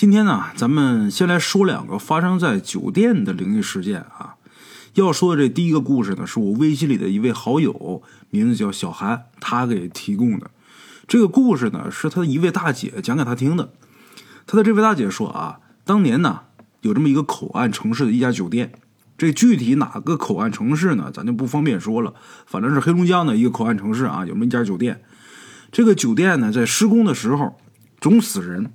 [0.00, 4.36] 今天呢，咱们先来说两个发生在酒店的灵异事件啊。
[4.94, 10.50] 要说的这第一个故事呢，是我微信里的一位好友，名字叫小韩，他给提供的。
[11.06, 13.74] 这个故事呢，是他的一位大姐讲给他听的。
[14.46, 16.44] 他的这位大姐说啊，当年呢，
[16.80, 18.72] 有这么一个口岸城市的一家酒店，
[19.18, 22.14] 这具体哪个口岸城市呢，咱就不方便说了。
[22.46, 25.02] 反正是黑龙江的一个口岸城市啊，有这么一家酒店。
[25.70, 27.58] 这个酒店呢，在施工的时候
[28.00, 28.72] 总死人，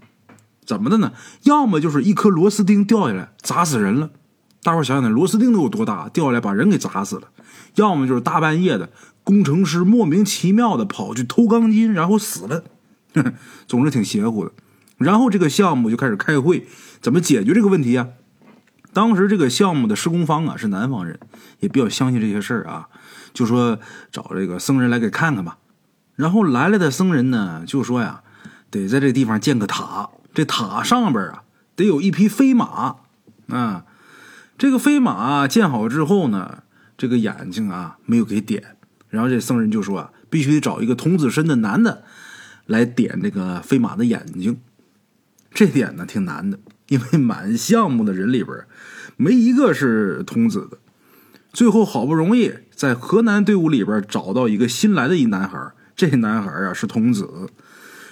[0.65, 1.13] 怎么的呢？
[1.43, 4.09] 要么就是一颗螺丝钉掉下来砸死人了。
[4.63, 7.27] 大伙想想，那螺丝钉都有多大，掉下来把人给砸死了；
[7.75, 8.89] 要么就是大半夜的，
[9.23, 12.63] 工程师莫名其妙的跑去偷钢筋，然后死了。
[13.67, 14.51] 总之挺邪乎的。
[14.97, 16.67] 然后这个项目就开始开会，
[16.99, 18.07] 怎么解决这个问题啊？
[18.91, 21.19] 当时这个项目的施工方啊是南方人，
[21.59, 22.87] 也比较相信这些事儿啊，
[23.33, 23.77] 就说
[24.11, 25.57] 找这个僧人来给看看吧。
[26.15, 28.21] 然后来了的僧人呢就说呀，
[28.71, 31.43] 得在这地方建个塔，这塔上边啊
[31.75, 32.97] 得有一匹飞马
[33.47, 33.85] 啊。
[34.57, 36.63] 这个飞马建好之后呢，
[36.97, 38.77] 这个眼睛啊没有给点，
[39.09, 42.03] 然后这僧人就说啊，必须得找一个童子身的男的
[42.65, 44.59] 来点这个飞马的眼睛。
[45.51, 48.65] 这点呢挺难的，因为满项目的人里边
[49.17, 50.77] 没一个是童子的。
[51.51, 57.49] 最后好不容易在河南队伍里边找到一个新来的一男孩，这男孩啊是童子。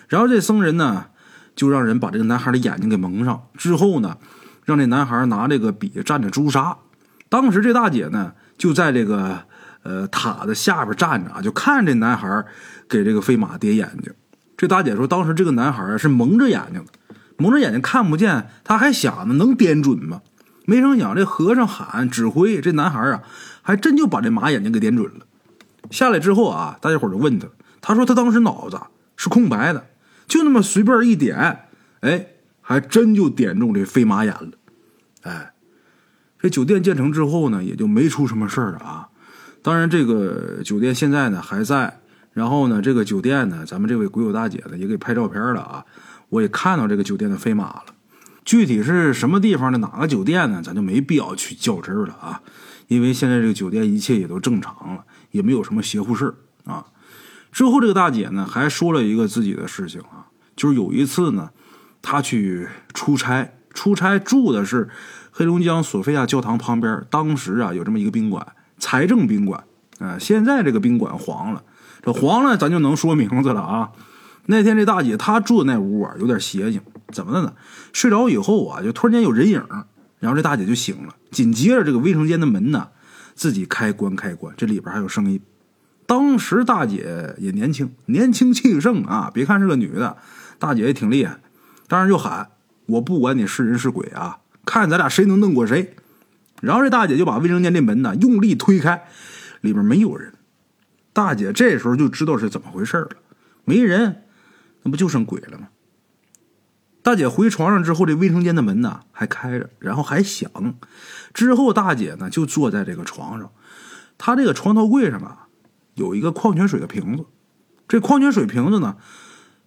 [0.08, 1.08] 然后这僧人呢
[1.56, 4.18] 就让人把这个男孩的眼睛给蒙上，之后呢。
[4.66, 6.78] 让这男孩拿这个笔蘸着朱砂，
[7.28, 9.40] 当时这大姐呢就在这个
[9.82, 12.46] 呃塔的下边站着啊，就看这男孩
[12.88, 14.14] 给这个飞马叠眼睛。
[14.56, 20.22] 这大姐说，当时这个男孩是蒙着眼睛的，蒙着眼睛看不见，他还想呢能点准吗？
[20.64, 23.22] 没成想这和尚喊指挥，这男孩啊
[23.62, 25.26] 还真就把这马眼睛给点准了。
[25.92, 27.50] 下来之后啊，大家伙就问他，
[27.82, 28.80] 他说他当时脑子
[29.18, 29.86] 是空白的，
[30.28, 31.68] 就那么随便一点，
[32.02, 32.28] 哎。
[32.66, 34.52] 还真就点中这飞马眼了，
[35.24, 35.52] 哎，
[36.40, 39.10] 这酒店建成之后呢，也就没出什么事儿了啊。
[39.62, 42.00] 当然，这个酒店现在呢还在，
[42.32, 45.86] 然后呢，这个酒店呢，咱们这位鬼友大姐呢也给拍照片了啊，
[46.30, 47.84] 我也看到这个酒店的飞马了。
[48.46, 50.62] 具体是什么地方的哪个酒店呢？
[50.64, 52.42] 咱就没必要去较真了啊，
[52.88, 56.86] 因为现在这个酒店一切也都正常了，也没有什么邪乎事啊。
[57.54, 61.52] 之后，这个大姐呢还说了一个自己的事情啊，就是有一次呢。
[62.06, 64.90] 她去出差，出差住的是
[65.32, 67.02] 黑龙江索菲亚教堂旁边。
[67.10, 68.46] 当时啊，有这么一个宾馆，
[68.78, 69.64] 财政宾馆。
[70.00, 71.64] 啊，现在这个宾馆黄了，
[72.02, 73.92] 这黄了咱就能说名字了啊。
[74.48, 76.82] 那天这大姐她住的那屋啊，有点邪性，
[77.14, 77.54] 怎么的呢？
[77.94, 79.64] 睡着以后啊，就突然间有人影，
[80.20, 81.16] 然后这大姐就醒了。
[81.32, 82.90] 紧接着这个卫生间的门呢，
[83.34, 85.40] 自己开关开关，这里边还有声音。
[86.06, 90.18] 当时大姐也年轻，年轻气盛啊，别看是个女的，
[90.60, 91.40] 大姐也挺厉害。
[91.88, 92.52] 当时就喊
[92.88, 95.96] ：“我不管你是人是鬼啊，看咱俩谁能弄过谁。”
[96.62, 99.06] 然后这大姐就把卫生间这门呢用力推开，
[99.62, 100.34] 里边没有人。
[101.12, 103.10] 大姐这时候就知道是怎么回事了，
[103.66, 104.24] 没人，
[104.84, 105.68] 那不就剩鬼了吗？
[107.02, 110.50] 大姐回床上之后，这卫生间的门呢还开着，然后还响。
[111.34, 113.52] 之后大姐呢就坐在这个床上，
[114.18, 115.48] 她这个床头柜上啊
[115.96, 117.26] 有一个矿泉水的瓶子，
[117.88, 118.98] 这矿泉水瓶子呢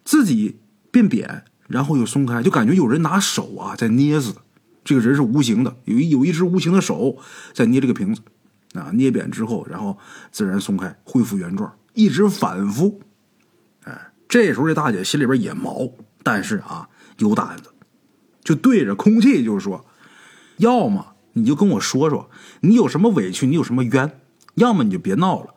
[0.05, 0.61] 自己
[0.91, 1.45] 变扁。
[1.69, 4.41] 然后又松开，就感觉有人拿手啊在捏似的。
[4.85, 7.19] 这个人是无形的，有一有一只无形的手
[7.53, 8.23] 在捏这个瓶子，
[8.75, 9.99] 啊，捏扁之后，然后
[10.31, 13.01] 自然松开，恢复原状，一直反复。
[13.83, 15.91] 哎，这时候这大姐心里边也毛，
[16.23, 16.89] 但是啊
[17.19, 17.71] 有胆子，
[18.45, 19.85] 就对着空气就是说
[20.59, 24.21] ：“要么你就跟我说说你有什么委屈，你有什么冤，
[24.55, 25.53] 要么你就别闹了。”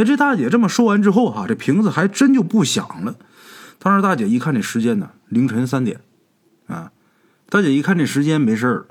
[0.00, 3.16] 哎，这大姐这么说完之后，哈，这瓶子还真就不响了。
[3.78, 6.00] 当时大姐一看这时间呢，凌晨三点，
[6.68, 6.90] 啊，
[7.50, 8.86] 大姐一看这时间没事儿，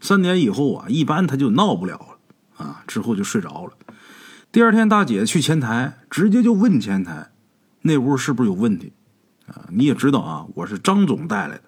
[0.00, 3.74] 三点以后啊，一般她就闹不了了，啊，之后就睡着了。
[4.50, 7.30] 第二天大姐去前台，直接就问前台，
[7.82, 8.94] 那屋是不是有问题？
[9.46, 11.64] 啊，你也知道啊，我是张总带来的。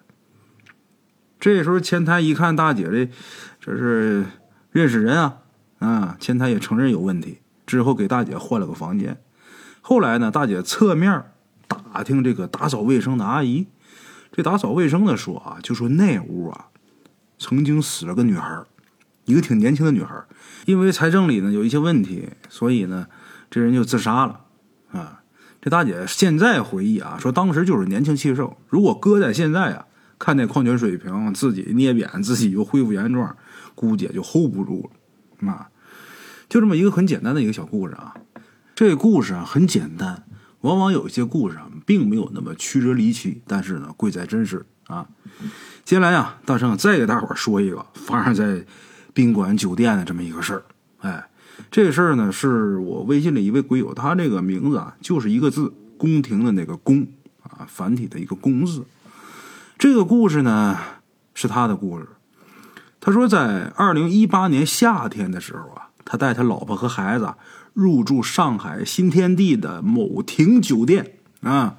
[1.39, 3.11] 这时候前台一看大姐这，
[3.59, 4.25] 这是
[4.71, 5.37] 认识人啊，
[5.77, 9.21] 啊，前台也承认有问题，之后给大姐换了个房间。
[9.81, 11.25] 后来呢，大姐侧面。
[11.93, 13.67] 打听这个打扫卫生的阿姨，
[14.31, 16.67] 这打扫卫生的说啊，就说那屋啊，
[17.37, 18.63] 曾经死了个女孩，
[19.25, 20.23] 一个挺年轻的女孩，
[20.65, 23.07] 因为财政里呢有一些问题，所以呢
[23.49, 24.41] 这人就自杀了
[24.91, 25.23] 啊。
[25.59, 29.87] 这大姐现在回忆啊，说当时就是年轻气盛，如果搁在现在啊，
[30.17, 33.35] 看那矿泉水瓶自己捏扁，自己又恢复原状，
[33.75, 34.89] 估计也就 hold 不住
[35.41, 35.67] 了啊。
[36.49, 38.15] 就这么一个很简单的一个小故事啊，
[38.75, 40.23] 这故事啊很简单。
[40.61, 45.07] 往往有一些故事啊，并没有那么曲折离奇，但是呢，贵在真实啊。
[45.85, 48.65] 接下来啊，大圣再给大伙说一个发生在
[49.13, 50.63] 宾馆酒店的这么一个事儿。
[50.99, 51.29] 哎，
[51.69, 57.07] 这事儿呢，是我微信里一位鬼友，他这个名字啊，就是一个字“宫廷”的那个“宫”
[57.43, 58.83] 啊，繁体的一个“宫”字。
[59.77, 60.77] 这个故事呢，
[61.35, 62.07] 是他的故事。
[62.99, 67.33] 他说，在二零一八年夏天的时候啊，他带他老婆和孩子
[67.73, 71.75] 入住上海新天地的某亭酒店啊。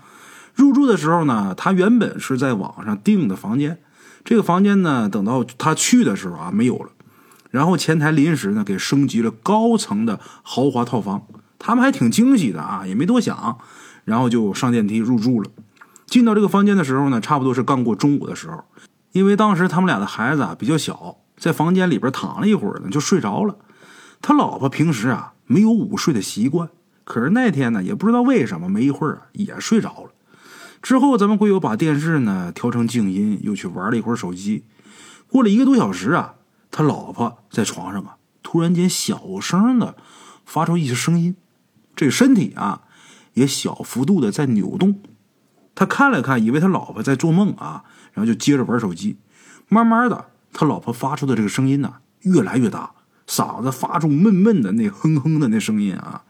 [0.54, 3.78] 入住的时候呢，他原本是在网上订的房间。
[4.24, 6.90] 这个房间呢，等到他去的时候啊，没有了。
[7.50, 11.26] 然后前台临时呢给升级了高层的豪华套房，
[11.58, 13.56] 他们还挺惊喜的啊，也没多想，
[14.04, 15.50] 然后就上电梯入住了。
[16.04, 18.64] 进到这个房间的时候呢，差不多是刚过中午的时候，
[19.12, 23.56] 因为当时他们俩的孩子啊比较小，在房间里边躺了一会儿呢，就睡着了。
[24.20, 26.68] 他老婆平时啊没有午睡的习惯，
[27.04, 30.10] 可是那天呢也不知道为什么，没一会儿啊也睡着了。
[30.82, 34.64] 之后咱们鬼友把电视呢调成静音，又去玩了一会儿手机。
[35.26, 36.34] 过了一个多小时啊。
[36.70, 39.96] 他老婆在床上啊，突然间小声的
[40.44, 41.34] 发出一些声音，
[41.96, 42.82] 这个身体啊
[43.32, 45.00] 也小幅度的在扭动。
[45.74, 49.16] 他看了看，以为他老婆在做梦啊，然后就接着玩手机。
[49.68, 52.92] 慢慢的，他老婆发出的这个声音呢越来越大，
[53.28, 56.24] 嗓子发出闷闷的那哼哼的那声音啊。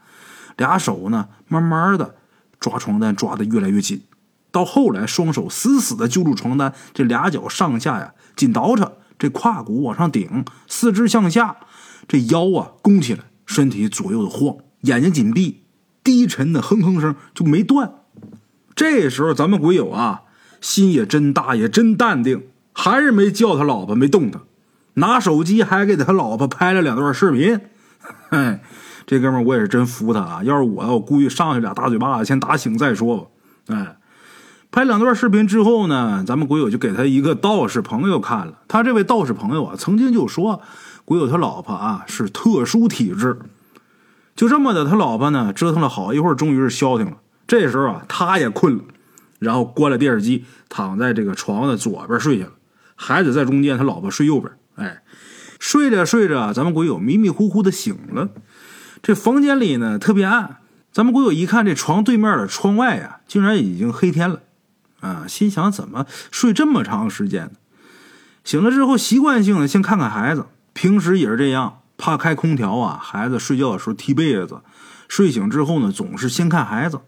[0.57, 2.15] 俩手呢慢慢的
[2.59, 4.03] 抓床单抓的越来越紧，
[4.51, 8.91] 到后来双手死死的揪住床单，这俩脚上下呀紧倒饬。
[9.17, 11.57] 这胯骨往上顶，四肢向下，
[12.07, 15.63] 这腰啊弓起来，身体左右的晃，眼睛紧闭，
[16.05, 17.95] 低沉的哼哼声就没断。
[18.73, 20.21] 这时候咱们鬼友啊，
[20.61, 24.39] 心也真大，也真淡定，还是没叫他老婆，没动他，
[24.95, 27.59] 拿手机还给他老婆拍了两段视频。
[28.29, 28.59] 嘿，
[29.05, 30.41] 这哥们我也是真服他啊！
[30.43, 33.27] 要是我，我估计上去俩大嘴巴子，先打醒再说吧。
[33.67, 33.95] 哎。
[34.71, 38.59] 拍两段视频之后呢，咱们鬼友就给他一个道士朋友看了。
[38.67, 40.61] 他这位道士朋友啊，曾经就说
[41.05, 43.39] 鬼友他老婆啊是特殊体质。
[44.35, 47.17] 就这么的，他老婆呢折腾了好一会儿，终于是消停了。
[47.47, 48.83] 这时候啊，他也困了，
[49.39, 52.51] 然后关了电视机，躺在这个床的左边睡下了。
[52.95, 54.53] 孩子在中间，他老婆睡右边。
[54.79, 55.03] 哎，
[55.59, 58.29] 睡着睡着，咱们鬼友迷迷糊糊的醒了。
[59.01, 60.57] 这房间里呢特别暗，
[60.91, 64.41] 咱们鬼友一看，这床对面的窗外呀，竟然已经黑天了。
[65.01, 67.51] 啊，心想怎么睡这么长时间呢？
[68.43, 74.61] 醒了之后，习惯性的先看看孩子，平时也是这样，怕开空调啊，孩子睡觉的时候踢被子。
[75.07, 76.99] 睡醒之后呢，总是先看孩子，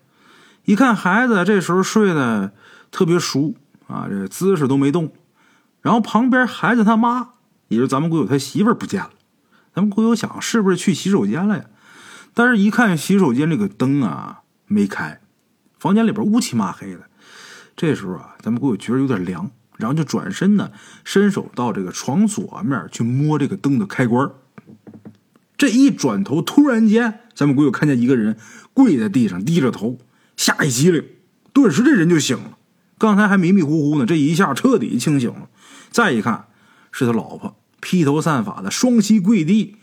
[0.65, 2.51] 一看孩子这时候睡得
[2.91, 3.55] 特别熟
[3.87, 5.11] 啊，这姿势都没动。
[5.81, 7.29] 然后旁边孩子他妈，
[7.71, 9.11] 也就是咱们鬼友他媳妇不见了。
[9.73, 11.63] 咱们鬼友想，是不是去洗手间了呀？
[12.33, 15.21] 但是一看洗手间这个灯啊没开，
[15.79, 17.03] 房间里边乌漆嘛黑的。
[17.77, 20.69] 这时候啊，咱们鬼友觉得有点凉，然后就转身呢，
[21.05, 24.29] 伸手到这个床左面去摸这个灯的开关。
[25.57, 28.35] 这一转头，突然间，咱们鬼友看见一个人
[28.73, 29.97] 跪在地上，低着头，
[30.35, 31.05] 吓一激灵，
[31.53, 32.57] 顿时这人就醒了。
[32.97, 35.47] 刚才还迷迷糊糊呢，这一下彻底清醒了。
[35.89, 36.47] 再一看，
[36.91, 39.75] 是他老婆披头散发的，双膝跪地。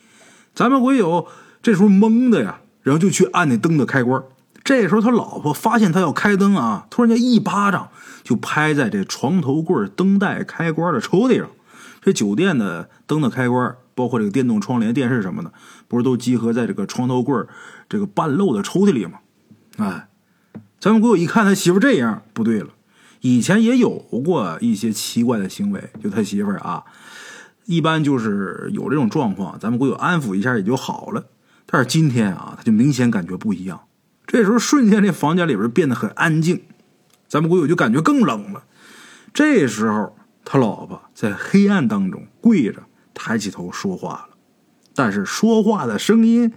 [0.55, 1.29] 咱们鬼友
[1.61, 4.23] 这时候懵的呀，然后就去按那灯的开关。
[4.65, 7.89] 这时候，他老婆发现他要开灯啊，突然间一巴掌
[8.23, 11.49] 就拍在这床头柜灯带开关的抽屉上。
[12.01, 15.53] 这酒店的灯的开关，包括这个电动窗帘、电视什么的，
[15.89, 17.35] 不是都集合在这个床头柜
[17.89, 19.21] 这个半漏的抽屉里吗？
[19.79, 20.09] 哎，
[20.79, 22.69] 咱们鬼友一看，他媳妇这样不对了。
[23.21, 26.85] 以前也有过一些奇怪的行为，就他媳妇啊，
[27.69, 31.27] 一般就是有这种状况，咱们鬼友安抚一下也就好了。
[31.67, 33.79] 但是今天啊，他就明显感觉不一样。
[34.27, 36.63] 这时候，瞬间这房间里边变得很安静，
[37.29, 38.65] 咱们鬼友就感觉更冷了。
[39.35, 44.37] 这时候，他老婆在黑暗当中跪着，抬起头说话了，
[44.95, 46.51] 但是说话的声音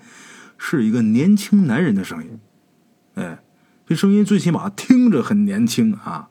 [0.57, 2.39] 是一个年轻男人的声音。
[3.15, 3.43] 哎，
[3.85, 6.29] 这声音最起码听着很年轻啊。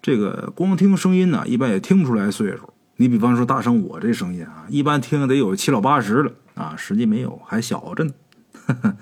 [0.00, 2.72] 这个光听声音呢，一般也听不出来岁数。
[2.96, 8.12] 你比方说大圣我这声音啊，一般听得有七老八十了啊，实际没有，还小着呢。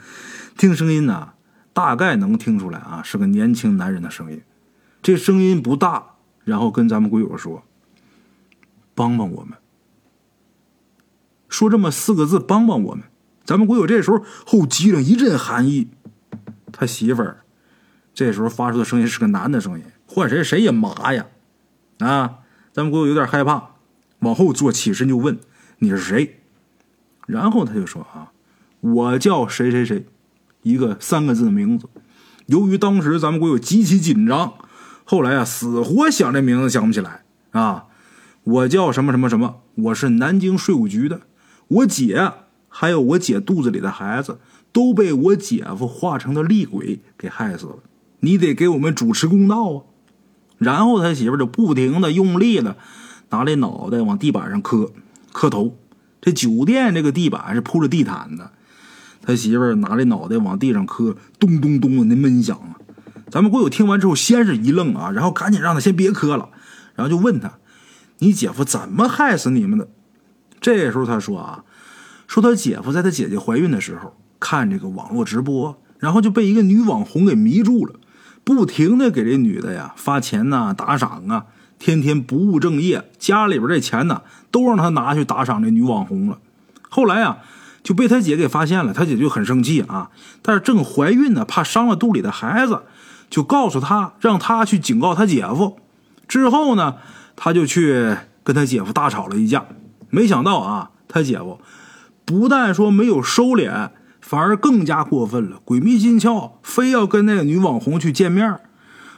[0.56, 1.30] 听声音呢。
[1.72, 4.40] 大概能听出来啊，是个年轻男人的声音，
[5.02, 7.64] 这声音不大，然后跟咱们鬼友说
[8.94, 9.58] ：“帮帮我们。”
[11.50, 13.02] 说这么四个字，“帮帮我们。”
[13.44, 15.88] 咱们鬼友这时候后脊梁一阵寒意，
[16.70, 17.38] 他媳妇儿
[18.14, 21.26] 这时候发出的声音是个男的声音，换谁谁也麻呀！
[21.98, 22.38] 啊，
[22.72, 23.70] 咱们鬼友有点害怕，
[24.24, 25.38] 往后坐起身就问
[25.78, 26.40] ：“你是谁？”
[27.26, 28.32] 然后他就说：“啊，
[28.80, 30.06] 我叫谁谁谁。”
[30.62, 31.88] 一个三个字的名字，
[32.46, 34.54] 由于当时咱们国有极其紧张，
[35.04, 37.84] 后来啊，死活想这名字想不起来啊。
[38.44, 41.20] 我叫什么什么什么，我是南京税务局的。
[41.68, 42.32] 我姐
[42.68, 44.38] 还有我姐肚子里的孩子
[44.72, 47.76] 都被我姐夫化成的厉鬼给害死了。
[48.20, 49.82] 你得给我们主持公道啊！
[50.56, 52.76] 然后他媳妇就不停的用力的
[53.30, 54.92] 拿这脑袋往地板上磕
[55.32, 55.76] 磕头。
[56.20, 58.50] 这酒店这个地板是铺着地毯的，
[59.20, 62.80] 他媳妇拿这脑袋往地上磕，咚咚咚的那闷响啊！
[63.30, 66.48] 咱们国友听完之后，先是一愣啊，然后赶紧让他先别磕了，
[66.94, 67.58] 然后就问他
[68.20, 69.88] ：“你姐夫怎么害死你们的？”
[70.60, 71.64] 这时候他说啊，
[72.26, 77.96] 说他姐夫在他姐姐怀孕的时候看这个网络直播，然后就被一个女网红给迷住了。
[78.44, 81.46] 不停的给这女的呀发钱呐、打赏啊，
[81.84, 86.38] 天天不务正业，家里边这钱呢都让他拿去打赏这女网红了。
[86.88, 87.40] 后来啊
[87.82, 90.08] 就被他姐给发现了，他姐就很生气啊，
[90.40, 92.84] 但是正怀孕呢，怕伤了肚里的孩子，
[93.28, 95.76] 就告诉他让他去警告他姐夫。
[96.26, 96.94] 之后呢，
[97.36, 99.66] 他就去跟他姐夫大吵了一架，
[100.08, 101.60] 没想到啊，他姐夫
[102.24, 103.90] 不但说没有收敛。
[104.22, 108.58] 反而更加过分了，鬼迷心窍，非要跟那个女网红去见面。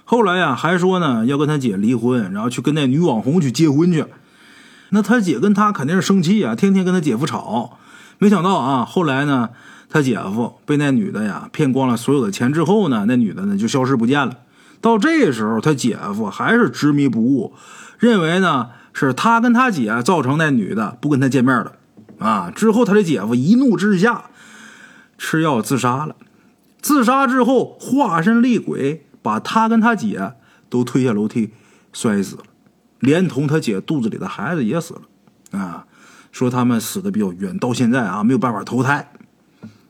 [0.09, 4.07] 后来呀，还说呢要跟他姐离婚，然后去跟那女网红去结婚去。
[4.91, 7.79] 那他姐跟他肯定是生气啊，天天跟他姐夫吵。
[8.19, 9.51] 没想到啊，后来呢，
[9.91, 14.39] 他姐夫被那女的呀骗光了所有的钱之后呢，那女的呢就消失不见了。
[14.81, 17.55] 到这时候，他姐夫还是执迷不悟，
[17.99, 21.73] 认为呢是他跟他姐造成那女的不跟他见面了。
[22.19, 24.27] 啊，之后他的姐夫一怒之下。
[25.19, 26.15] 吃药自杀了，
[26.83, 30.35] 自杀之后化身厉鬼，把他跟他姐
[30.71, 31.50] 都推下楼梯
[31.92, 32.45] 摔死了，
[33.00, 35.59] 连同他姐肚子里的孩子也死了。
[35.59, 35.85] 啊，
[36.30, 39.11] 说他们死的比较冤，到现在啊没有办法投胎。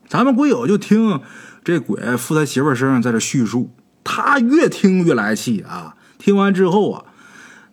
[0.08, 1.20] 咱们鬼友就听
[1.62, 5.96] 这鬼附他媳妇身上在这叙述，他越听越来气啊！
[6.16, 7.04] 听完之后啊，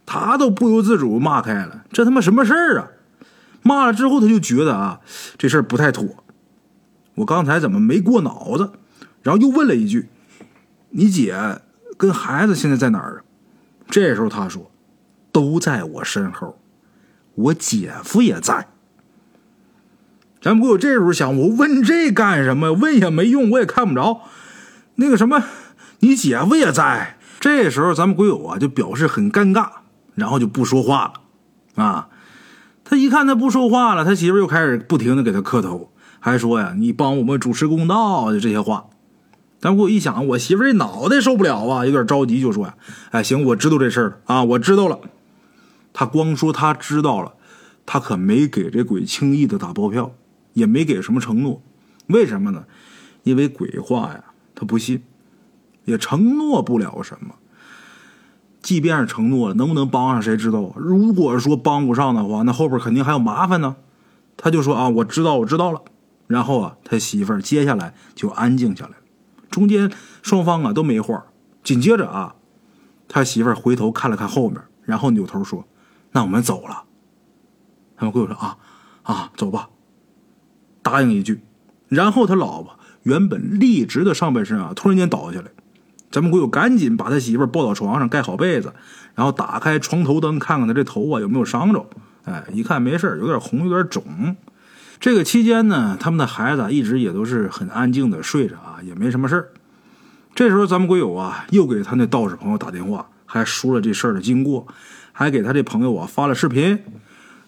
[0.05, 2.88] 他都不由自主骂开了：“这他妈什么事儿啊！”
[3.63, 5.00] 骂了之后，他就觉得啊，
[5.38, 6.25] 这事儿不太妥。
[7.15, 8.74] 我刚才怎么没过脑子？
[9.22, 10.10] 然后又问了一句
[10.94, 11.60] ：“你姐
[11.98, 13.24] 跟孩子现在在哪儿？”
[13.90, 14.72] 这时候他说
[15.32, 16.58] ：“都在我身后，
[17.36, 18.68] 我姐夫也在。”
[20.42, 22.74] 咱不，我这时候想，我问这干什么？
[22.74, 24.22] 问也没用，我也看不着。
[24.96, 25.44] 那个什么，
[26.00, 27.18] 你姐夫也在。
[27.40, 29.70] 这时候咱们鬼友啊就表示很尴尬，
[30.16, 31.84] 然后就不说话了。
[31.84, 32.10] 啊，
[32.84, 35.92] 他一看他不说话了，他媳妇又开始不停的给他磕头。
[36.20, 38.86] 还说呀，你帮我们主持公道，就这些话。
[39.63, 42.75] 但我一想，我媳妇这脑袋受不了啊，有点着急，就说呀
[43.12, 45.00] ：“哎，行，我知道这事儿了啊，我知道了。”
[45.93, 47.32] 他光说他知道了，
[47.86, 50.12] 他可没给这鬼轻易的打包票，
[50.51, 51.62] 也没给什么承诺。
[52.08, 52.65] 为什么呢？
[53.24, 55.01] 因为鬼话呀，他不信，
[55.86, 57.36] 也承诺不了什么。
[58.62, 60.74] 即便是承诺，能不能帮上，谁知道啊？
[60.75, 63.77] 如果说帮不上的话，那后边肯定还有麻烦呢。
[64.36, 65.82] 他就说啊，我知道，我知道了。
[66.27, 68.98] 然后啊，他媳妇儿接下来就安静下来了，
[69.53, 69.91] 中间
[70.24, 71.25] 双方啊都没话。
[71.63, 72.36] 紧接着啊，
[73.07, 75.65] 他媳妇回头看了看后面，然后扭头说
[76.12, 76.86] ：“那我们走了。”
[77.95, 78.57] 他们鬼友说：“啊
[79.03, 79.69] 啊，走吧。”
[80.81, 81.41] 答应一句。
[81.88, 85.51] 然后他老婆原本立直的上半身啊，突然间倒下来。
[86.12, 88.74] 咱们鬼友赶紧把他媳妇抱到床上，盖好被子，
[89.15, 91.86] 然后打开床头灯，看看他这头啊有没有伤着。
[92.25, 94.36] 哎，一看没事有点红，有点肿。
[95.03, 99.50] 这个期间呢，他们的孩子一直也都是很安静的睡着啊，也没什么事儿。
[100.33, 104.65] 这时候，咱们鬼友啊又给他那道士朋友打电话，还说了这事儿的经过，
[105.12, 106.81] 还给他这朋友啊发了视频。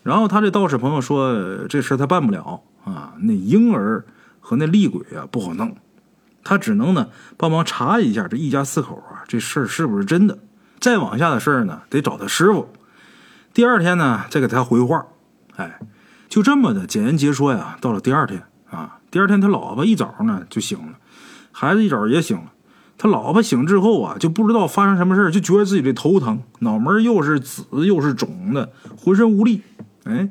[0.04, 4.04] 然后他这道士朋友说，这事他办不了啊，那婴儿
[4.42, 5.78] 和那厉鬼啊不好弄，
[6.44, 7.08] 他只能呢
[7.38, 10.38] 帮忙查一下这一家四口啊这事儿是不是真的。
[10.82, 12.68] 再往下的事儿呢，得找他师傅。
[13.54, 15.06] 第二天呢，再给他回话。
[15.56, 15.80] 哎。
[16.28, 20.94] 就这么的简言结说呀，到了第二天啊，第二天他老婆一早呢就醒了，
[21.52, 22.52] 孩子一早也醒了。
[22.98, 29.62] 他老婆醒之后啊，就不知道发生什么事就觉得自己这头疼，脑门又是紫又是肿的，浑身无力。
[30.06, 30.30] 哎，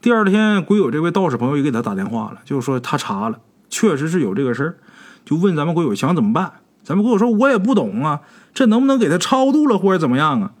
[0.00, 4.76] 第二天鬼友这位道士朋友也给他打电话了，就是说他查了，确实是有这个事儿，
[5.24, 6.52] 就问咱们鬼友想怎么办。
[6.82, 8.20] 咱们鬼友说，我也不懂啊，
[8.54, 10.52] 这能不能给他超度了或者怎么样啊？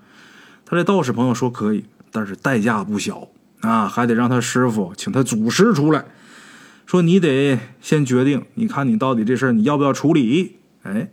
[0.66, 3.28] 他这道士朋友说可以，但是代价不小。
[3.60, 6.04] 啊，还得让他师傅请他祖师出来，
[6.86, 10.56] 说你得先决定，你看你到底这事儿你要不要处理？
[10.82, 11.10] 哎，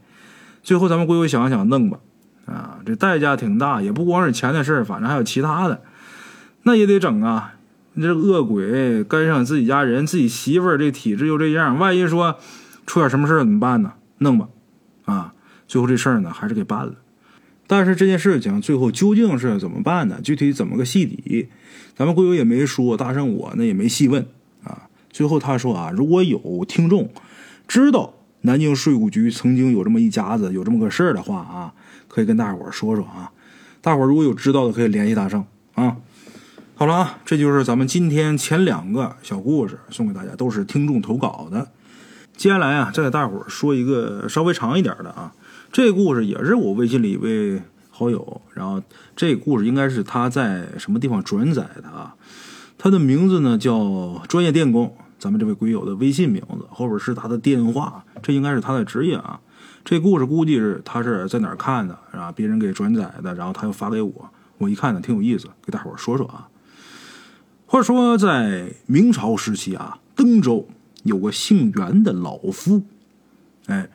[0.64, 2.00] 最后咱们归位想想，弄吧。
[2.46, 5.82] 啊，这代价挺大，也不光是钱的事儿，反正还有其他的，
[6.64, 7.56] 那也得整啊。
[7.94, 12.38] 你这恶鬼跟上自己家人，自己媳妇儿这体质又这样，万一说
[12.86, 13.94] 出点什么事儿怎么办呢？
[14.20, 14.48] 弄吧。
[15.06, 15.34] 啊，
[15.68, 16.94] 最后这事儿呢还是给办了。
[17.68, 20.20] 但是这件事情最后究竟是怎么办呢？
[20.22, 21.50] 具体怎么个细底，
[21.96, 24.26] 咱们贵友也没说，大圣我呢也没细问
[24.64, 24.84] 啊。
[25.12, 27.10] 最后他说啊，如果有听众
[27.68, 31.74] 知道南京税务局曾经有这么一家子有这么个事儿的话啊，
[32.08, 33.32] 可以跟大伙儿说说啊。
[33.82, 35.98] 大伙儿如果有知道的，可以联系大圣啊。
[36.76, 41.70] 好了啊，这就是咱们今天前两个小故事送给大家，都是听众投稿的。
[42.36, 45.34] 接下来啊，再给大伙儿说一个稍微长一点的啊。
[45.72, 47.62] 这故事也是我微信里一位
[47.98, 48.84] 好友，然后
[49.16, 52.14] 这故事应该是他在什么地方转载的啊？
[52.78, 59.40] 他的名字呢叫专业电工，咱们这位鬼友的微信名字后边是他的电话，这应该是他的职业啊。
[59.86, 62.30] 这故事估计是他是在哪看的，啊？
[62.34, 66.50] 别人给转载的，然后他又发给我，我一看呢挺有意思，给大伙说说啊。
[67.66, 70.68] 话说在明朝时期啊，登州
[71.04, 72.84] 有个姓袁的老夫，
[73.68, 73.90] 哎，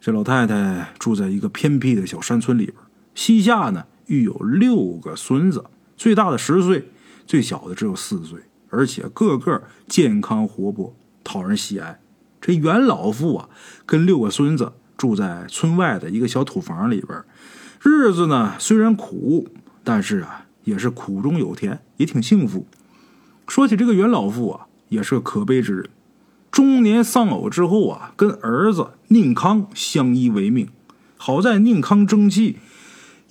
[0.00, 2.76] 这老太太住在一个偏僻的小山村里边，
[3.14, 5.64] 膝下呢育有六个孙子，
[5.96, 6.90] 最大的十岁，
[7.26, 8.40] 最小的只有四岁，
[8.70, 12.00] 而且个个健康活泼，讨人喜爱。
[12.40, 13.48] 这袁老妇啊，
[13.86, 17.24] 跟六个孙子住在村外的一个小土房里边，
[17.82, 19.48] 日子呢虽然苦，
[19.82, 22.66] 但是啊也是苦中有甜，也挺幸福。
[23.46, 25.88] 说起这个袁老妇啊，也是个可悲之人。
[26.50, 30.68] 中年丧偶之后啊，跟儿子宁康相依为命。
[31.16, 32.58] 好在宁康争气，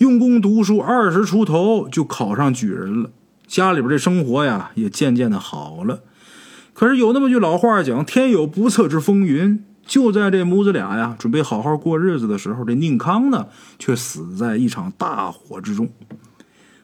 [0.03, 3.09] 用功读书，二十出头就考上举人了。
[3.47, 6.01] 家里边的生活呀，也渐渐的好了。
[6.73, 13.47] 可是有那么句老话讲：“天有不测之风云。”就在这母子俩呀，准备好好过日子的时候，这宁康呢，
[13.79, 15.87] 却死在一场大火之中。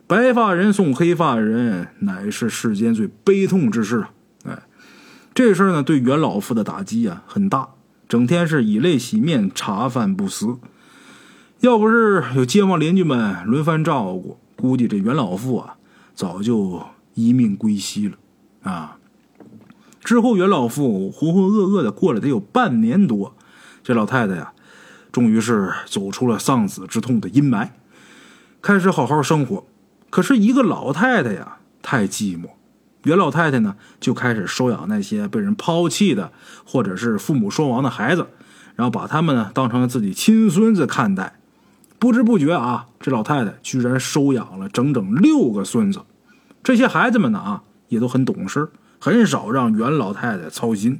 [0.07, 4.11] 白发人送黑发人，乃是世间最悲痛之事啊！
[4.45, 4.63] 哎，
[5.33, 7.67] 这事儿呢，对袁老妇的打击啊很大，
[8.07, 10.57] 整天是以泪洗面，茶饭不思。
[11.61, 15.75] 要不是有街坊邻居们轮番照顾，估计这袁老妇啊
[16.15, 16.81] 早就
[17.15, 18.15] 一命归西了
[18.63, 18.97] 啊！
[20.01, 23.35] 之后，袁老妇浑浑噩噩的过了得有半年多，
[23.83, 24.53] 这老太太呀，
[25.11, 27.71] 终于是走出了丧子之痛的阴霾，
[28.61, 29.65] 开始好好生活。
[30.09, 32.51] 可是，一个老太太呀，太寂寞。
[33.03, 36.31] 袁老太太呢，就开始收养那些被人抛弃的，
[36.63, 38.27] 或者是父母双亡的孩子，
[38.75, 41.35] 然后把他们呢当成自己亲孙子看待。
[41.99, 45.99] 不知不觉啊，这老太太居然收养了整整六个孙子。
[46.63, 50.99] 这些孩子们呢啊，也都很懂事，很少让袁老太太操心。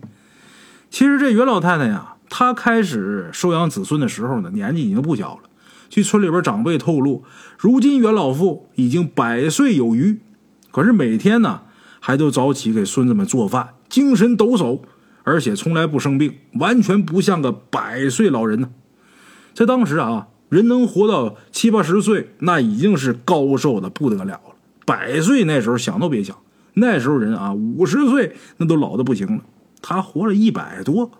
[0.89, 5.43] 其实这袁老太太呀，她开始收养子孙的时候呢，年纪已经不小了。
[5.89, 7.23] 据村里边长辈透露，
[7.57, 10.19] 如今袁老妇已经百岁有余，
[10.71, 11.61] 可是每天呢
[11.99, 14.81] 还都早起给孙子们做饭，精神抖擞，
[15.23, 18.69] 而且从来不生病，完全不像个百岁老人呢。
[19.53, 24.55] 在当时啊，人能活到七八十岁，那已经是高寿的不得了了。
[24.85, 26.35] 百岁那时候想都别想，
[26.73, 29.43] 那时候人啊五十岁那都老的不行了。
[29.81, 31.11] 他活了一百多，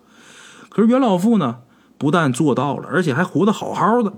[0.68, 1.60] 可是袁老妇呢，
[1.96, 4.12] 不但做到了，而且还活得好好的。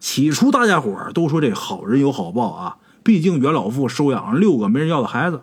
[0.00, 5.42] 起初大家伙都说这好人有好报啊，毕竟袁老妇收养了六个没人要的孩子。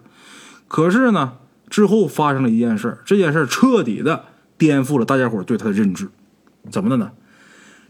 [0.67, 1.33] 可是呢，
[1.69, 4.25] 之后发生了一件事，这件事彻底的
[4.57, 6.09] 颠覆了大家伙对他的认知。
[6.69, 7.11] 怎么的呢？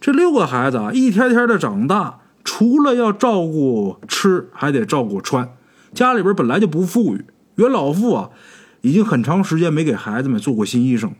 [0.01, 5.47] 这六个孩子啊，一天天的长大，除了要照顾吃，还得照顾穿。
[5.93, 7.23] 家里边本来就不富裕，
[7.55, 8.29] 袁老妇啊，
[8.81, 11.11] 已经很长时间没给孩子们做过新衣裳。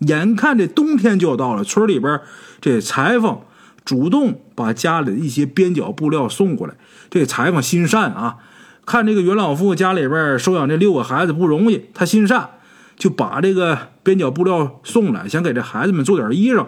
[0.00, 2.20] 眼看这冬天就要到了，村里边
[2.60, 3.38] 这裁缝。
[3.84, 6.72] 主动把家里的一些边角布料送过来，
[7.10, 8.38] 这裁缝心善啊，
[8.86, 12.48] 看这个袁老妇家里边收养这六个孩子不容易，他心善，
[12.96, 16.64] 就把这个边角布料送来，想给这孩子们做点衣裳。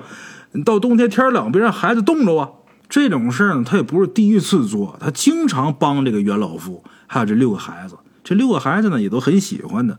[0.64, 2.50] 到冬天天冷，别让孩子冻着啊。
[2.88, 7.96] 这种事呢，他也不是第一次做，他经常帮这个袁老妇，还有这六个孩子。
[8.22, 9.98] 这六个孩子呢，也都很喜欢的。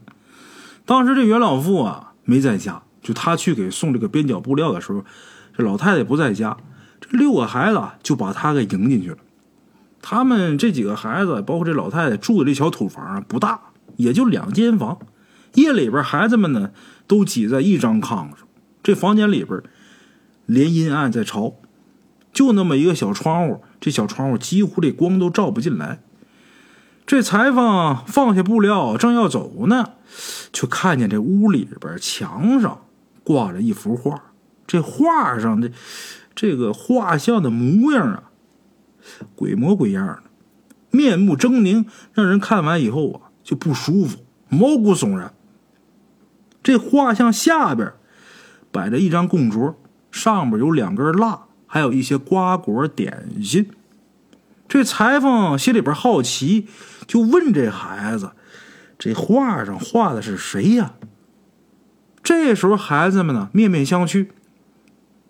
[0.86, 5.04] 当时这袁老妇啊没在家，就他去给送这个边角布料的时候，
[5.58, 6.56] 这老太太不在家。
[7.00, 9.18] 这六个孩子就把他给迎进去了。
[10.02, 13.60] 他们这几个孩子，包括这老太太住的这小土房啊，不大，
[13.98, 14.98] 也就两间房。
[15.56, 16.72] 夜里边，孩子们呢
[17.06, 18.40] 都挤在一张炕上。
[18.82, 19.62] 这房间里边
[20.48, 21.54] 连阴暗在朝，
[22.34, 26.00] 就那么一个小窗户，这小窗户几乎这光都照不进来。
[27.06, 29.92] 这裁缝放下布料，正要走呢，
[30.52, 32.82] 却看见这屋里边墙上
[33.24, 34.32] 挂着一幅画。
[34.66, 35.72] 这画上的。
[36.40, 38.30] 这个画像的模样啊，
[39.36, 40.24] 鬼模鬼样的，
[40.92, 45.34] 面目狰狞，让人看完以后啊就不舒服，毛骨悚然。
[46.62, 47.92] 这画像下边
[48.72, 49.80] 摆着一张供桌，
[50.18, 53.70] 上边有两根蜡，还有一些瓜果点心。
[54.68, 56.68] 这裁缝心里边好奇，
[57.06, 58.32] 就问这孩子
[59.00, 60.96] ：“这画上画的是谁呀？”
[62.22, 64.28] 这时候孩子们呢面面相觑，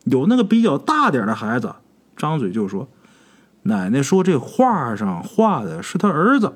[0.05, 1.75] 有那个比较大点的孩子
[2.15, 2.89] 张嘴就说
[3.63, 6.53] ：“奶奶说这画上画的是他儿子，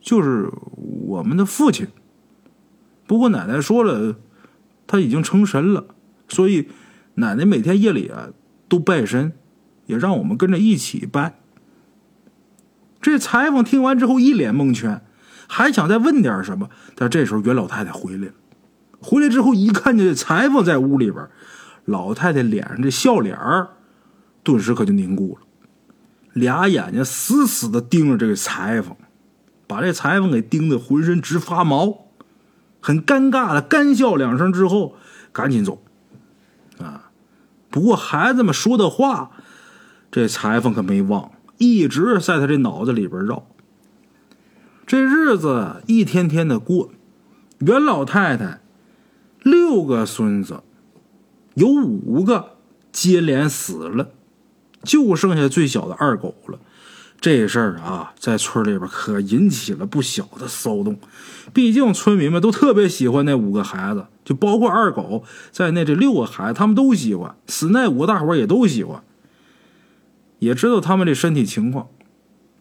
[0.00, 0.50] 就是
[1.06, 1.86] 我们的父亲。
[3.06, 4.16] 不过奶奶说了，
[4.86, 5.86] 他已经成神了，
[6.28, 6.68] 所以
[7.18, 8.30] 奶奶每天夜里啊
[8.68, 9.32] 都拜神，
[9.86, 11.38] 也让我们跟着一起拜。”
[13.00, 15.02] 这裁缝听完之后一脸蒙圈，
[15.46, 18.32] 还想再问点什么，但这时候袁老太太回来了。
[19.00, 21.28] 回来之后一看见这裁缝在屋里边，
[21.84, 23.68] 老太太脸上这笑脸儿，
[24.42, 25.46] 顿时可就凝固了，
[26.32, 28.96] 俩眼睛死死的盯着这个裁缝，
[29.68, 32.06] 把这裁缝给盯得浑身直发毛，
[32.80, 34.96] 很尴尬的干笑两声之后，
[35.32, 35.82] 赶紧走。
[37.70, 39.30] 不过孩子们说的话，
[40.10, 43.46] 这裁缝可没忘，一直在他这脑子里边绕。
[44.86, 46.90] 这日子一天天的过，
[47.58, 48.60] 袁老太太。
[49.42, 50.62] 六个孙子，
[51.54, 52.56] 有五个
[52.90, 54.10] 接连死了，
[54.82, 56.58] 就剩下最小的二狗了。
[57.20, 60.98] 这事儿啊，在村里边可引起了不小的骚动。
[61.52, 67.34] 毕竟村民们都特别喜欢那五个孩子，就包括二狗在内，这六个孩子他们都喜欢。
[67.46, 69.02] 死那五个大伙也都喜欢，
[70.38, 71.88] 也知道他们这身体情况。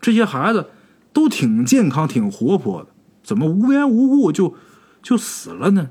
[0.01, 0.67] 这些孩子
[1.13, 2.87] 都挺健康、挺活泼的，
[3.23, 4.55] 怎么无缘无故就
[5.03, 5.89] 就死了呢？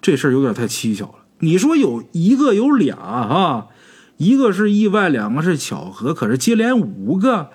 [0.00, 1.26] 这事儿有点太蹊跷了。
[1.40, 3.68] 你说有一个有俩哈，
[4.16, 7.50] 一个是意外，两个是巧合，可是接连五个，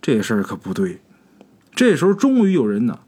[0.00, 1.00] 这事儿可不对。
[1.74, 2.98] 这时候终于有人呢，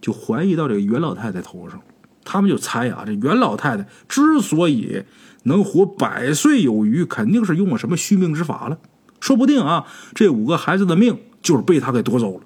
[0.00, 1.80] 就怀疑到这个袁老太太头上。
[2.24, 5.02] 他们就猜啊，这袁老太太之所以
[5.42, 8.78] 能活百岁有余，肯定是用了什么续命之法了。
[9.18, 12.44] 说不定啊，这五个孩子的命就是被他给夺走了，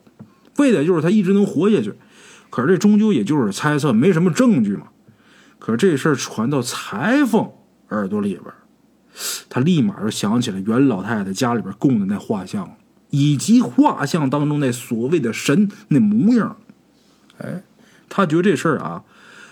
[0.57, 1.93] 为的就是他一直能活下去。
[2.49, 4.87] 可是这终究也就是猜测，没什么证据嘛。
[5.59, 7.51] 可是这事儿传到裁缝
[7.91, 8.45] 耳朵里边，
[9.49, 12.77] 他立马就想起了袁老太太家里边供的那画像，
[13.11, 16.57] 以及画像当中那所谓的神那模样。
[17.39, 17.63] 哎，
[18.09, 19.03] 他觉得这事儿啊，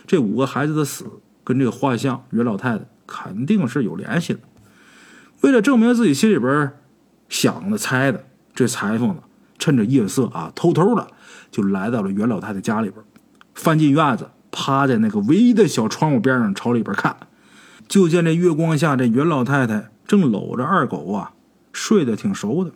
[0.07, 1.05] 这五个孩子的死
[1.42, 4.40] 跟这个画像袁老太太肯定是有联系的。
[5.40, 6.72] 为了证明自己心里边
[7.29, 8.24] 想的猜的，
[8.55, 9.22] 这裁缝呢，
[9.59, 11.07] 趁着夜色啊，偷偷的
[11.50, 13.03] 就来到了袁老太太家里边，
[13.55, 14.31] 翻进院子。
[14.57, 17.16] 趴在那个唯一的小窗户边上，朝里边看，
[17.88, 21.33] 就见这月光下，这袁老太太正搂着二狗啊，
[21.73, 22.73] 睡得挺熟的。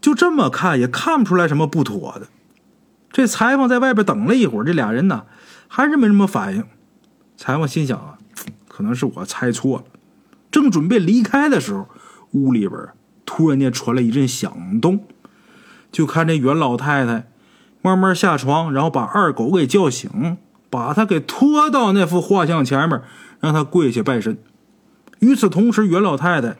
[0.00, 2.28] 就这么看也看不出来什么不妥的。
[3.12, 5.24] 这裁缝在外边等了一会儿，这俩人呢
[5.68, 6.64] 还是没什么反应。
[7.36, 8.18] 裁缝心想啊，
[8.68, 9.84] 可能是我猜错了。
[10.50, 11.88] 正准备离开的时候，
[12.32, 12.80] 屋里边
[13.24, 15.04] 突然间传来一阵响动，
[15.92, 17.26] 就看这袁老太太。
[17.82, 20.36] 慢慢下床，然后把二狗给叫醒，
[20.68, 23.00] 把他给拖到那幅画像前面，
[23.40, 24.38] 让他跪下拜神。
[25.18, 26.56] 与此同时，袁老太太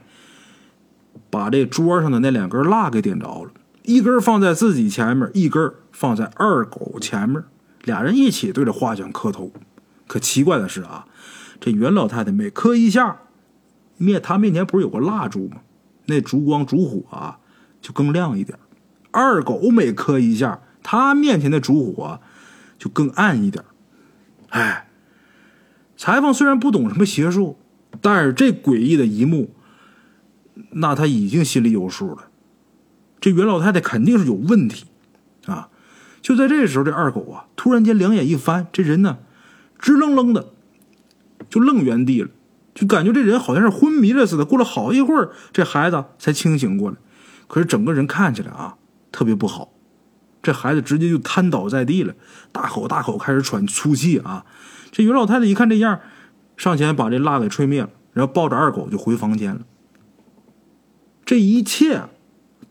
[1.31, 3.51] 把这桌上的那两根蜡给点着了，
[3.85, 7.43] 一根放在自己前面，一根放在二狗前面，
[7.85, 9.53] 俩人一起对着画像磕头。
[10.07, 11.07] 可奇怪的是啊，
[11.61, 13.19] 这袁老太太每磕一下，
[13.97, 15.59] 面她面前不是有个蜡烛吗？
[16.07, 17.39] 那烛光烛火啊，
[17.81, 18.59] 就更亮一点。
[19.11, 20.61] 二狗每磕一下。
[20.83, 22.21] 他面前的烛火
[22.79, 23.63] 就更暗一点。
[24.49, 24.89] 哎，
[26.01, 27.59] 裁缝虽然不懂什么邪术，
[28.01, 29.55] 但是这诡异的一幕，
[30.71, 32.29] 那他已经心里有数了。
[33.21, 34.87] 这袁老太太肯定是有问题
[35.45, 35.69] 啊！
[36.23, 39.19] 就在这时候，这二狗啊，突然间两眼一翻，这人呢，
[39.79, 40.55] 直愣愣的
[41.51, 42.31] 就愣原地了，
[42.75, 44.47] 就感觉这人好像是昏迷了似的。
[44.47, 46.97] 过了好一会儿，这孩子才清醒过来，
[47.47, 48.77] 可是整个人看起来啊，
[49.13, 49.71] 特别不好。
[50.43, 52.15] 这孩子直接就瘫倒在地了，
[52.53, 54.47] 大口大口开始喘粗气啊！
[54.91, 56.01] 这袁老太太一看这样，
[56.57, 59.61] 上前把这蜡给吹灭了，然后抱着二狗就回房间了。
[61.25, 62.03] 这一切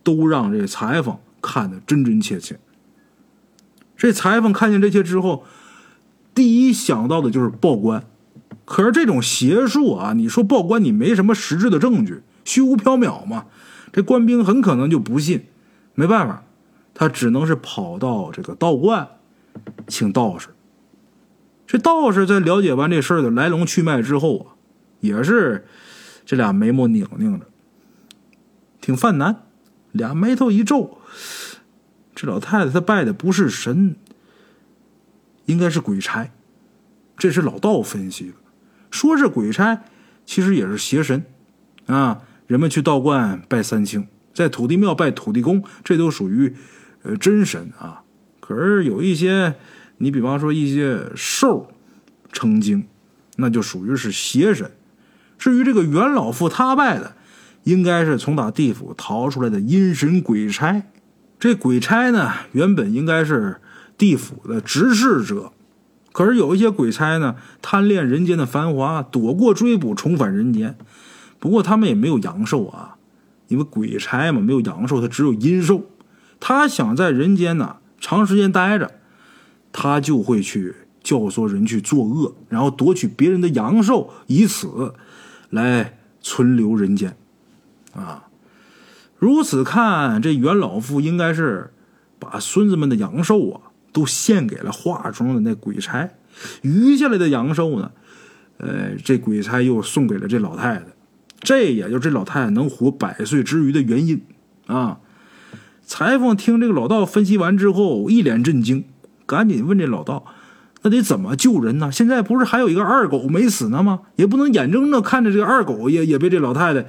[0.03, 2.59] 都让这裁缝看得真真切切。
[3.95, 5.45] 这裁缝看见这些之后，
[6.35, 8.03] 第一想到的就是报官。
[8.65, 13.45] 可是这种邪术啊，你说报官，你没什么实质的证据，虚无缥缈嘛，
[13.91, 15.45] 这官兵很可能就不信。
[15.95, 16.43] 没办法。
[16.93, 19.07] 他只能是跑到这个道观，
[19.87, 20.49] 请道士。
[21.69, 24.57] 这道士在了解完这事儿的来龙去脉之后啊，
[25.01, 25.67] 也是
[26.25, 27.45] 这俩眉毛拧拧着，
[28.81, 29.43] 挺犯难，
[29.91, 30.97] 俩眉头一皱。
[32.15, 33.95] 这老太太她拜的不是神，
[35.45, 36.31] 应该是鬼差。
[37.15, 38.33] 这是老道分析的，
[38.89, 39.83] 说是鬼差，
[40.25, 41.23] 其实也是邪神
[41.85, 42.23] 啊。
[42.47, 46.55] 人们去道观拜三清，在土地庙拜土地公，这都属于
[47.03, 48.01] 呃真神啊。
[48.39, 49.53] 可是有一些，
[49.99, 51.71] 你比方说一些兽
[52.33, 52.85] 成精，
[53.37, 54.71] 那就属于是邪神。
[55.37, 57.15] 至于这个袁老妇他拜的，
[57.63, 60.83] 应该是从打地府逃出来的阴神鬼差。
[61.39, 63.61] 这鬼差呢，原本应该是
[63.97, 65.53] 地府的执事者，
[66.11, 70.77] 可是有一些鬼差呢，贪恋人间的繁华，躲过追捕，重返人间。
[71.39, 72.97] 不过他们也没有阳寿啊，
[73.47, 75.85] 因为鬼差嘛，没有阳寿，他只有阴寿。
[76.41, 78.91] 他想在人间呢长时间待着，
[79.71, 84.93] 他就会去教唆人去作恶，然后夺取别人的阳寿，以此
[85.49, 87.15] 来存留人间。
[87.93, 88.27] 啊，
[89.17, 91.71] 如此看，这袁老妇应该是
[92.19, 96.09] 把孙子们的阳寿啊都献给了画中的那鬼差，
[96.61, 97.91] 余下来的阳寿呢，
[98.57, 100.85] 呃，这鬼差又送给了这老太太。
[101.41, 104.21] 这也就这老太太能活百岁之余的原因
[104.67, 104.99] 啊！
[105.85, 108.83] 裁缝听这个老道分析完之后，一脸震惊，
[109.29, 110.25] 赶紧问这老道
[110.81, 111.91] ：“那得怎么救人呢？
[111.91, 113.99] 现在不是还有一个二狗没死呢吗？
[114.15, 116.87] 也不能眼睁睁看着这个二狗也也被这老太太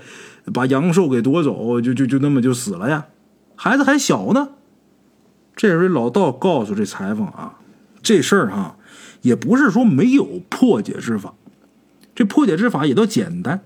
[0.55, 3.05] 把阳寿给夺走，就就就那么就死了呀？
[3.57, 4.48] 孩子还小呢。”
[5.55, 7.59] 这时候老道告诉这裁缝啊
[8.00, 8.76] ：“这事儿哈，
[9.20, 11.35] 也不是说没有破解之法，
[12.14, 13.61] 这破解之法也都简单。”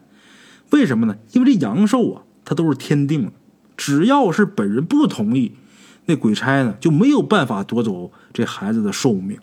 [0.71, 1.15] 为什么呢？
[1.31, 3.33] 因为这阳寿啊，它都是天定的，
[3.77, 5.53] 只要是本人不同意，
[6.07, 9.39] 那鬼差呢就没有办法夺走这孩子的寿命。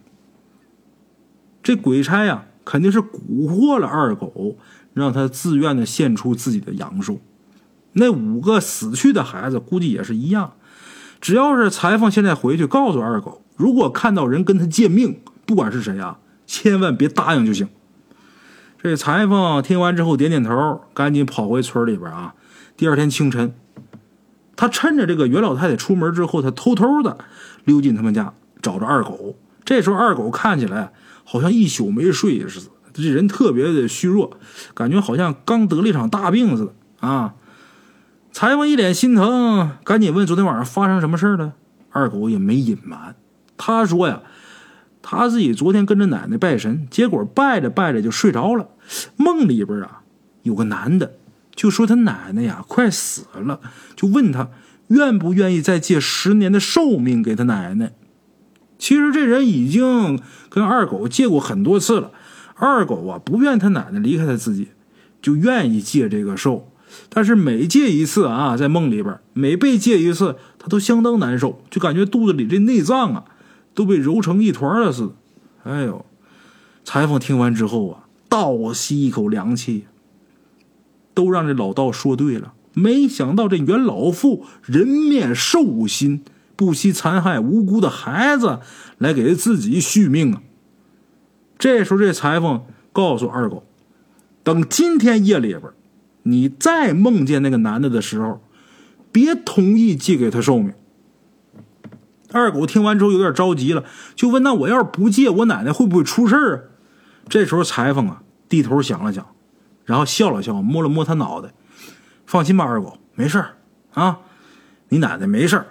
[1.64, 4.58] 这鬼差呀，肯定是蛊惑了二狗，
[4.94, 7.20] 让他自愿的献出自己的阳寿。
[7.94, 10.54] 那五个死去的孩子估计也是一样。
[11.20, 17.68] 只要是裁缝现在回去告诉二狗，如果看到人跟他借命，不管是谁啊，千万别答应就行。
[18.82, 22.34] 这裁缝听完之后点点头，赶紧跑回村里边啊。
[22.76, 23.54] 第二天清晨，
[24.62, 27.18] 他趁着这个袁老太太出门之后，他偷偷的
[27.66, 29.36] 溜进他们家找着二狗。
[29.66, 30.94] 这时候二狗看起来
[31.24, 34.38] 好像一宿没睡似的，这人特别的虚弱，
[34.76, 37.34] 感觉好像刚得了一场大病似的啊。
[38.32, 41.54] 裁缝一脸心疼，赶紧问昨天晚上发生什么事了。
[41.90, 43.16] 二狗也没隐瞒，
[43.58, 44.22] 他说呀。
[45.02, 48.68] 他自己昨天跟着奶奶拜神，结果拜着拜着就睡着了。
[49.18, 50.04] 梦里边啊，
[50.44, 51.14] 有个男的
[51.56, 53.60] 就说他奶奶呀快死了，
[53.96, 54.50] 就问他
[54.88, 57.94] 愿不愿意再借十年的寿命给他奶奶。
[58.78, 62.12] 其实这人已经跟二狗借过很多次了，
[62.56, 64.70] 二狗啊不愿他奶奶离开他自己，
[65.22, 66.72] 就愿意借这个寿。
[67.10, 73.26] 但是每借一次啊，在梦里边每被借一次，他都相当难受，就感觉肚子里这内脏啊。
[73.74, 75.14] 都被揉成一团了似的，
[75.64, 76.06] 哎呦！
[76.84, 79.86] 裁缝听完之后啊，倒吸一口凉气。
[81.14, 86.24] 都让这老道说对了，没想到这袁老妇人面兽心，
[86.56, 88.60] 不惜残害无辜的孩子
[88.98, 90.42] 来给自己续命啊！
[91.58, 93.64] 这时候，这裁缝告诉二狗，
[94.44, 95.64] 等今天夜里边，
[96.24, 98.42] 你再梦见那个男的的时候，
[99.12, 100.74] 别同意借给他寿命。
[102.32, 103.84] 二狗听完之后有点着急了，
[104.16, 106.60] 就问：“那我要是不借，我奶奶会不会出事啊？”
[107.28, 109.28] 这时候裁缝啊低头想了想，
[109.86, 111.54] 然后笑了笑，摸了摸他脑袋
[112.26, 113.44] ：“放心吧，二狗，没事
[113.94, 114.20] 啊，
[114.90, 115.66] 你奶奶没事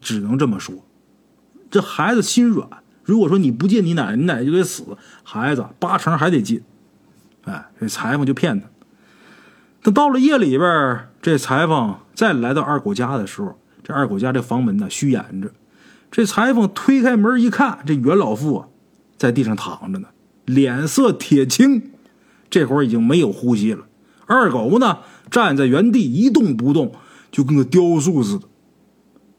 [0.00, 0.84] 只能这么说，
[1.70, 2.68] 这孩子心软。
[3.04, 6.62] 如果说你不借你奶奶，你奶奶就得死，孩子八成还得借。
[7.44, 8.66] 哎，这裁缝就骗他。
[9.82, 13.58] 等到了夜里边，这裁缝再来到二狗家的时候。
[13.84, 15.52] 这二狗家这房门呢虚掩着，
[16.10, 18.66] 这裁缝推开门一看，这袁老妇啊
[19.16, 20.08] 在地上躺着呢，
[20.46, 21.90] 脸色铁青，
[22.48, 23.84] 这会儿已经没有呼吸了。
[24.24, 26.94] 二狗呢站在原地一动不动，
[27.30, 28.48] 就跟个雕塑似的。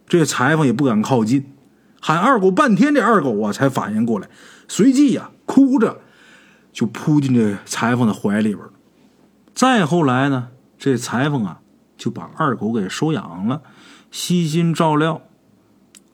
[0.08, 1.46] 这裁缝也不敢靠近，
[2.00, 4.30] 喊二狗半天，这二狗啊才反应过来，
[4.68, 6.02] 随即呀哭着
[6.72, 8.64] 就扑进这裁缝的怀里边
[9.54, 11.60] 再后来呢，这裁缝啊
[11.98, 13.64] 就把二狗给收养了。
[14.10, 15.22] 悉心照料，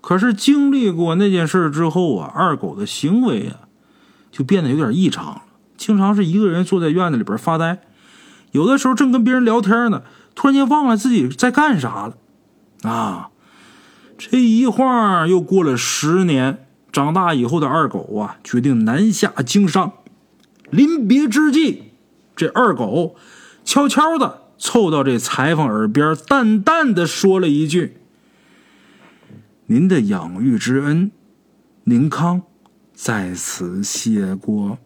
[0.01, 3.62] 可是经历过那件事之后啊，二狗的行为啊，
[4.33, 5.43] 就变得有点异常了。
[5.77, 7.79] 经常是一个人坐在院子里边发呆，
[8.51, 10.01] 有的时候正跟别人聊天呢，
[10.33, 12.15] 突然间忘了自己在干啥了。
[12.81, 13.29] 啊，
[14.17, 19.93] 这一晃又过了十年，长大以后的二狗啊，决定南下经商。
[20.71, 21.91] 临别之际，
[22.35, 23.15] 这二狗
[23.63, 24.39] 悄悄的。
[24.55, 27.97] 凑到这裁缝耳边，淡淡的说了一句
[29.67, 31.11] ：“您的养育之恩，
[31.83, 32.43] 宁康
[32.93, 34.77] 在此谢过。”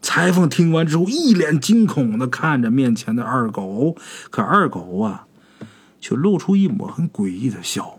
[0.00, 3.96] 裁缝听完之后，一脸惊恐的看着面前的二狗，
[4.30, 5.26] 可二狗啊，
[6.00, 7.98] 却露出一抹很诡异的笑。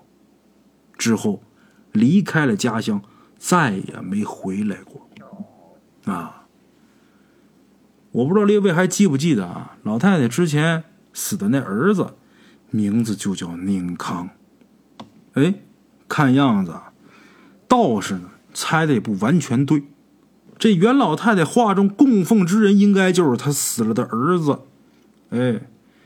[0.97, 1.43] 之后，
[1.91, 3.01] 离开了家乡，
[3.37, 5.09] 再也没回来过。
[6.05, 6.45] 啊，
[8.11, 9.77] 我不知道列位还记不记得啊？
[9.83, 12.13] 老太太之前死的那儿子，
[12.71, 14.29] 名字就叫宁康。
[15.33, 15.53] 哎，
[16.07, 16.73] 看样子，
[17.67, 19.83] 道士呢猜的也不完全对。
[20.57, 24.59] 这袁老太太画中供奉之人，应该就是她死了的儿子。
[25.29, 25.61] 哎，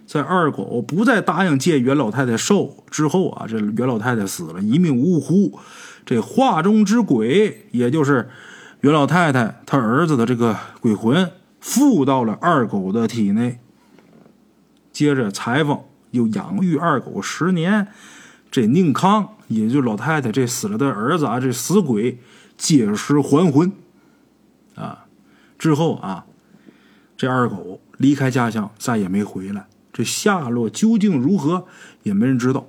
[0.05, 5.57] 在二狗不再答应借袁老太太寿之后啊，这袁老太太死了，一命呜呼。
[6.05, 8.29] 这画中之鬼，也就是
[8.81, 13.59] 袁老太太她儿子的这个鬼魂，附到了二狗的体内。
[14.91, 17.87] 接着，裁缝又养育二狗十年。
[18.49, 22.19] 这宁康，也就老太太这死了的儿子啊，这死鬼
[22.57, 23.71] 借尸还魂。
[24.75, 25.05] 啊，
[25.59, 26.25] 之后啊，
[27.17, 29.67] 这二狗离开家乡，再也没回来。
[29.93, 31.67] 这下落究竟如何，
[32.03, 32.67] 也没人知道。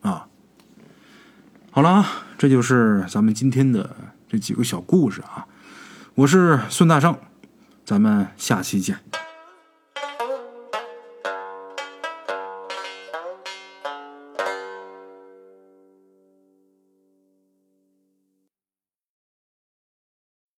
[0.00, 0.26] 啊，
[1.70, 2.06] 好了啊，
[2.38, 3.94] 这就是咱们今天的
[4.28, 5.46] 这几个小故事啊。
[6.14, 7.16] 我是孙大圣，
[7.84, 8.98] 咱们下期见。